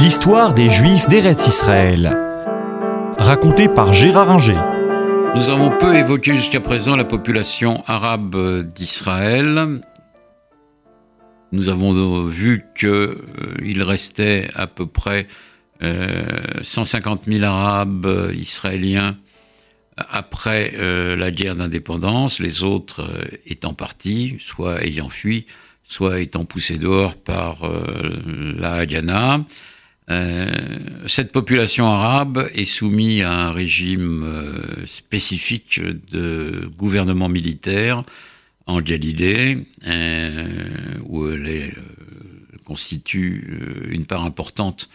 [0.00, 2.16] L'histoire des Juifs d'Eretz Israël.
[3.18, 4.58] Racontée par Gérard Inger.
[5.34, 9.82] Nous avons peu évoqué jusqu'à présent la population arabe d'Israël.
[11.52, 15.26] Nous avons vu qu'il euh, restait à peu près
[15.82, 19.18] 150 euh, 000 Arabes israéliens
[19.98, 23.06] après euh, la guerre d'indépendance, les autres
[23.44, 25.44] étant partis, soit ayant fui,
[25.84, 27.70] soit étant poussés dehors par
[28.56, 29.40] la Haganah.
[31.06, 34.26] Cette population arabe est soumise à un régime
[34.84, 35.80] spécifique
[36.10, 38.02] de gouvernement militaire
[38.70, 39.66] en Galilée,
[41.04, 41.70] où elle euh,
[42.64, 44.88] constitue euh, une part importante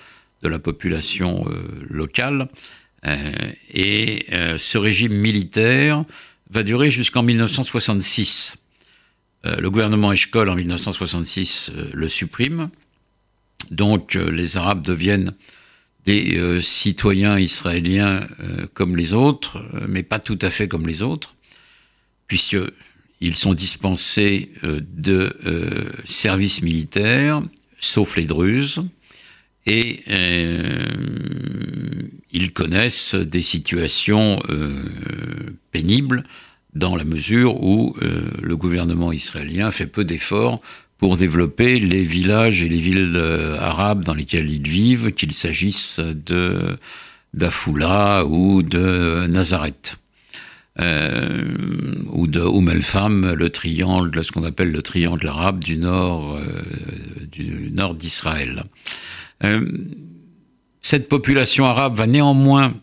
[0.43, 2.47] de la population euh, locale.
[3.71, 4.25] et
[4.57, 6.05] ce régime militaire
[6.49, 8.57] va durer jusqu'en 1966.
[9.43, 12.71] le gouvernement Eshkol en 1966 le supprime.
[13.71, 15.33] Donc les Arabes deviennent
[16.05, 18.27] des citoyens israéliens
[18.75, 21.35] comme les autres, mais pas tout à fait comme les autres,
[22.27, 22.57] puisque
[23.21, 27.41] ils sont dispensés euh, de euh, services militaires,
[27.79, 28.83] sauf les Druzes,
[29.65, 30.85] et euh,
[32.31, 34.39] ils connaissent des situations
[35.71, 36.23] pénibles
[36.75, 40.61] dans la mesure où le gouvernement israélien fait peu d'efforts
[40.97, 43.21] pour développer les villages et les villes
[43.59, 46.77] arabes dans lesquels ils vivent, qu'il s'agisse de
[47.33, 49.97] d'Afoula ou de Nazareth.
[50.81, 51.53] Euh,
[52.11, 58.65] ou de Oum le triangle, ce qu'on appelle le triangle arabe du nord, euh, d'Israël.
[59.45, 59.65] Euh,
[60.81, 62.73] cette population arabe va néanmoins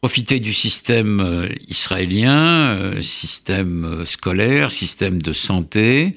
[0.00, 6.14] profiter du système israélien, système scolaire, système de santé.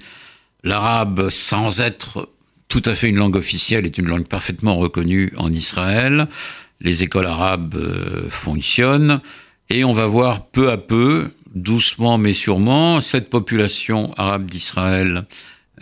[0.63, 2.29] L'arabe, sans être
[2.67, 6.27] tout à fait une langue officielle, est une langue parfaitement reconnue en Israël.
[6.81, 9.21] Les écoles arabes fonctionnent.
[9.69, 15.25] Et on va voir peu à peu, doucement mais sûrement, cette population arabe d'Israël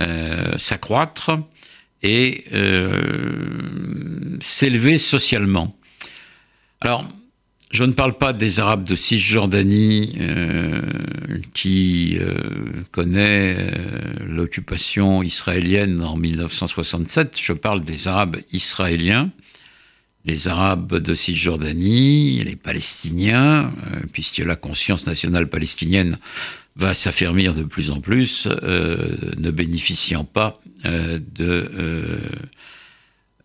[0.02, 1.32] euh, s'accroître
[2.04, 5.76] et euh, s'élever socialement.
[6.82, 7.06] Alors,
[7.72, 10.82] je ne parle pas des Arabes de Cisjordanie euh,
[11.54, 12.18] qui
[12.92, 13.58] connaît
[14.26, 19.32] l'occupation israélienne en 1967, je parle des Arabes israéliens
[20.28, 26.18] les Arabes de Cisjordanie, les Palestiniens, euh, puisque la conscience nationale palestinienne
[26.76, 32.22] va s'affermir de plus en plus, euh, ne bénéficiant pas euh, de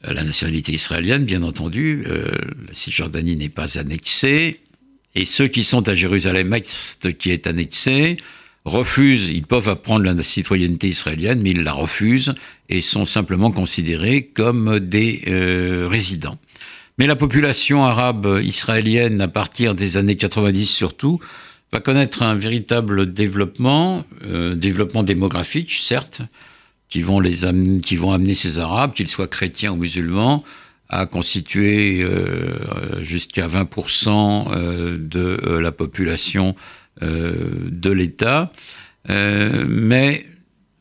[0.05, 2.05] la nationalité israélienne, bien entendu.
[2.05, 4.61] la Cisjordanie n'est pas annexée.
[5.15, 8.17] Et ceux qui sont à Jérusalem-Est, qui est annexé,
[8.65, 12.35] refusent, ils peuvent apprendre la citoyenneté israélienne, mais ils la refusent
[12.69, 15.23] et sont simplement considérés comme des
[15.89, 16.39] résidents.
[16.99, 21.21] Mais la population arabe israélienne, à partir des années 90 surtout,
[21.73, 26.21] va connaître un véritable développement, euh, développement démographique, certes,
[26.93, 30.45] qui vont, les amener, qui vont amener ces Arabes, qu'ils soient chrétiens ou musulmans,
[30.91, 36.55] à constituer euh, jusqu'à 20% euh, de la population
[37.01, 38.53] de l'État.
[39.09, 40.27] mais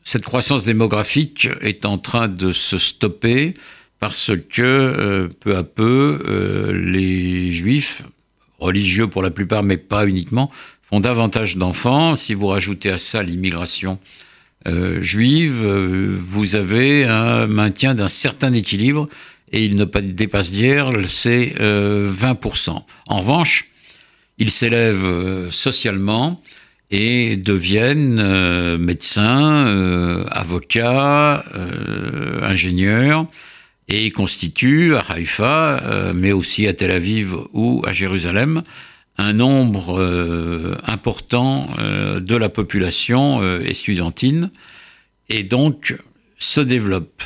[0.02, 3.54] cette croissance démographique est en train de se stopper
[3.98, 8.02] parce que euh, peu à peu, euh, les juifs,
[8.58, 10.50] religieux pour la plupart, mais pas uniquement,
[10.82, 12.14] font davantage d'enfants.
[12.16, 14.31] Si vous rajoutez à ça l'immigration euh,
[15.00, 19.08] juive, vous avez un maintien d'un certain équilibre
[19.52, 22.82] et il ne dépasse guère ces 20%.
[23.08, 23.70] En revanche,
[24.38, 26.40] ils s'élèvent socialement
[26.90, 31.44] et deviennent médecins, avocats,
[32.42, 33.26] ingénieurs,
[33.88, 38.62] et constitue à Haïfa, euh, mais aussi à Tel Aviv ou à Jérusalem,
[39.18, 44.50] un nombre euh, important euh, de la population estudiantine
[45.28, 45.96] et donc
[46.38, 47.22] se développe.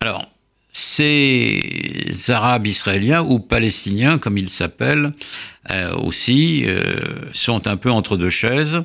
[0.00, 0.30] Alors,
[0.72, 1.60] ces
[2.28, 5.12] Arabes israéliens ou Palestiniens, comme ils s'appellent
[5.98, 6.64] aussi,
[7.32, 8.84] sont un peu entre deux chaises.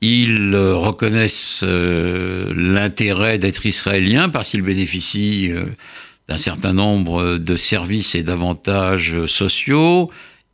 [0.00, 5.66] Ils euh, reconnaissent euh, l'intérêt d'être israéliens parce qu'ils bénéficient euh,
[6.26, 10.10] d'un certain nombre de services et d'avantages sociaux.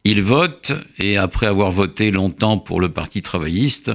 [0.08, 3.92] Ils votent et après avoir voté longtemps pour le Parti travailliste,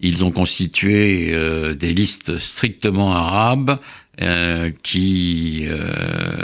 [0.00, 1.36] ils ont constitué
[1.74, 3.78] des listes strictement arabes
[4.82, 5.66] qui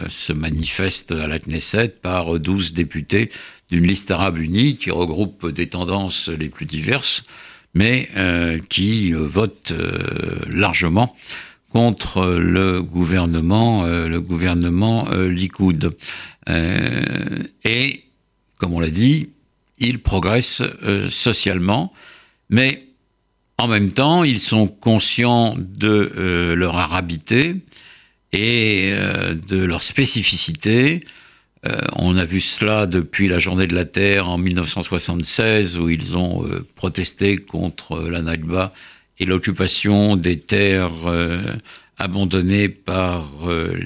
[0.09, 3.31] se manifestent à la Knesset par 12 députés
[3.71, 7.25] d'une liste arabe unie qui regroupe des tendances les plus diverses
[7.77, 11.15] mais euh, qui euh, votent euh, largement
[11.71, 15.95] contre le gouvernement, le gouvernement Likoud.
[16.49, 18.05] et,
[18.59, 19.31] comme on l'a dit,
[19.79, 20.63] ils progressent
[21.11, 21.93] socialement,
[22.49, 22.87] mais
[23.59, 27.57] en même temps, ils sont conscients de leur arabité
[28.33, 31.03] et de leur spécificité.
[31.67, 36.17] Euh, on a vu cela depuis la journée de la Terre en 1976 où ils
[36.17, 38.73] ont euh, protesté contre la Nakba
[39.19, 41.55] et l'occupation des terres euh,
[41.99, 43.31] abandonnées par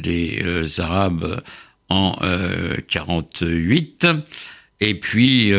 [0.02, 1.40] les Arabes
[1.88, 2.18] en
[2.88, 4.08] 48.
[4.80, 5.52] Et puis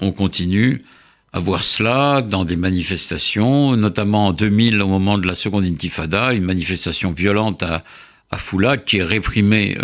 [0.00, 0.84] on continue
[1.32, 6.32] à voir cela dans des manifestations, notamment en 2000 au moment de la seconde intifada,
[6.32, 7.84] une manifestation violente à,
[8.30, 9.76] à Foula qui est réprimée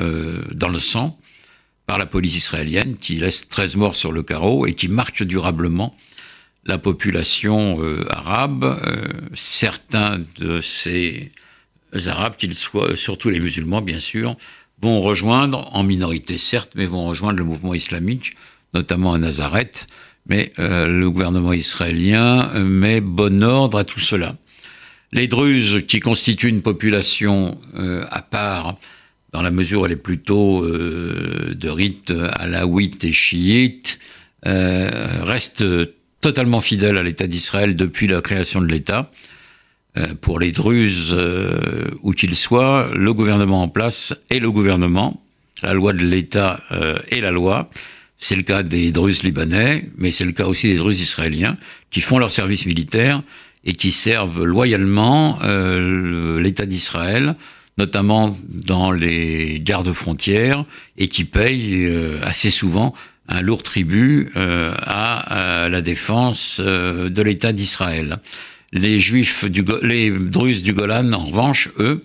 [0.53, 1.19] dans le sang
[1.87, 5.95] par la police israélienne qui laisse 13 morts sur le carreau et qui marque durablement
[6.65, 8.65] la population euh, arabe.
[8.65, 11.33] Euh, certains de ces
[12.07, 14.37] Arabes, qu'ils soient, surtout les musulmans bien sûr,
[14.81, 18.33] vont rejoindre, en minorité certes, mais vont rejoindre le mouvement islamique,
[18.75, 19.87] notamment à Nazareth.
[20.27, 24.37] Mais euh, le gouvernement israélien met bon ordre à tout cela.
[25.13, 27.61] Les Druzes, qui constituent une population
[28.11, 28.77] à part,
[29.33, 33.99] dans la mesure où elle est plutôt euh, de rite alaouite et chiite,
[34.47, 35.65] euh, reste
[36.21, 39.11] totalement fidèle à l'État d'Israël depuis la création de l'État.
[39.97, 45.23] Euh, pour les Druzes, euh, où qu'ils soient, le gouvernement en place est le gouvernement,
[45.63, 46.61] la loi de l'État
[47.09, 47.69] est la loi.
[48.23, 51.57] C'est le cas des Druzes libanais, mais c'est le cas aussi des Druzes israéliens,
[51.91, 53.23] qui font leur service militaire
[53.65, 55.39] et qui servent loyalement
[56.39, 57.37] l'État d'Israël
[57.79, 60.65] notamment dans les gardes frontières,
[60.99, 62.95] et qui payent euh, assez souvent
[63.29, 68.19] un lourd tribut euh, à, la défense euh, de l'État d'Israël.
[68.73, 69.45] Les Juifs,
[69.83, 72.05] les Druzes du Golan, en revanche, eux,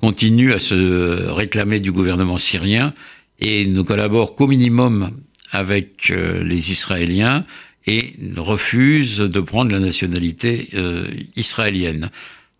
[0.00, 2.94] continuent à se réclamer du gouvernement syrien
[3.38, 5.10] et ne collaborent qu'au minimum
[5.50, 7.44] avec les Israéliens
[7.86, 10.68] et refusent de prendre la nationalité
[11.36, 12.10] israélienne.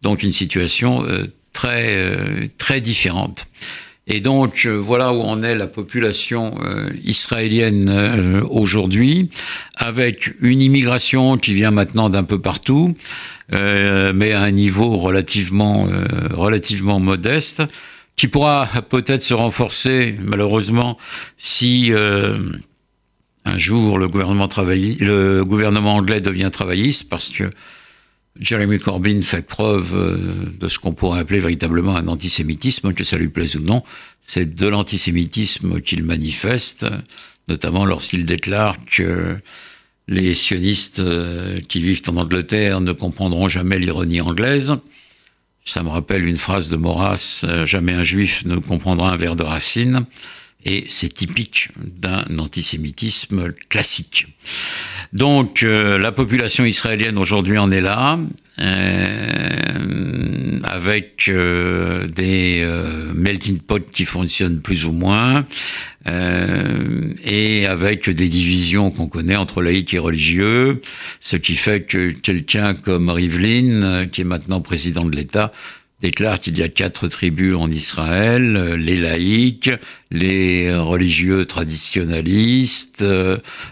[0.03, 1.05] Donc une situation
[1.53, 3.47] très, euh, très différentes.
[4.07, 9.31] Et donc euh, voilà où en est la population euh, israélienne aujourd'hui,
[9.77, 12.97] avec une immigration qui vient maintenant d'un peu partout,
[13.53, 15.89] mais à un niveau relativement,
[16.31, 17.65] relativement modeste,
[18.15, 20.97] qui pourra peut-être se renforcer malheureusement
[21.37, 21.93] si
[23.45, 27.45] un jour le gouvernement, anglais devient travailliste, parce que
[28.39, 33.17] Jeremy Corbyn fait preuve euh, de ce qu'on pourrait appeler véritablement un antisémitisme, que ça
[33.17, 33.83] lui plaise ou non.
[34.23, 36.87] C'est de l'antisémitisme qu'il manifeste,
[37.49, 39.37] notamment lorsqu'il déclare que
[40.07, 44.77] les sionistes euh, qui vivent en Angleterre ne comprendront jamais l'ironie anglaise.
[45.65, 49.37] Ça me rappelle une phrase de Maurras, euh, jamais un juif ne comprendra un vers
[49.37, 50.07] de racine
[50.65, 54.27] et c'est typique d'un antisémitisme classique.
[55.13, 58.19] Donc euh, la population israélienne aujourd'hui en est là,
[58.61, 62.65] euh, avec euh, des
[63.15, 65.47] melting pots qui fonctionnent plus ou moins,
[67.25, 70.81] et avec des divisions qu'on connaît entre laïcs et religieux,
[71.21, 75.53] ce qui fait que quelqu'un comme Rivlin, qui est maintenant président de l'État,
[76.01, 79.71] déclare qu'il y a quatre tribus en Israël, les laïcs,
[80.11, 83.05] les religieux traditionnalistes,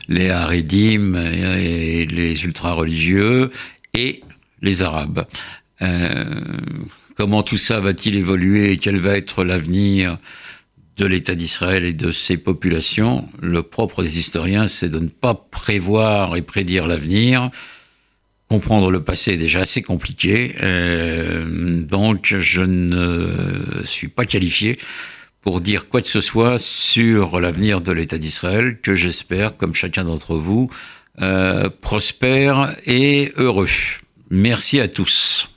[0.09, 3.51] les haredim et les ultra-religieux,
[3.95, 4.23] et
[4.63, 5.27] les arabes.
[5.83, 6.25] Euh,
[7.17, 10.19] comment tout ça va-t-il évoluer et quel va être l'avenir
[10.97, 13.29] de l'État d'Israël et de ses populations?
[13.41, 17.51] Le propre des historiens, c'est de ne pas prévoir et prédire l'avenir,
[18.49, 24.79] comprendre le passé est déjà assez compliqué, euh, donc je ne suis pas qualifié
[25.43, 30.05] pour dire quoi que ce soit sur l'avenir de l'État d'Israël, que j'espère, comme chacun
[30.05, 30.71] d'entre vous,
[31.21, 33.69] euh, prospère et heureux.
[34.31, 35.49] Merci à tous.